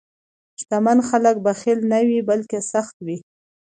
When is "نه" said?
1.91-1.99